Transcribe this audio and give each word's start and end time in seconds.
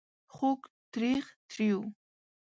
خوږ.. 0.35 0.61
تریخ... 0.93 1.25
تریو... 1.49 1.79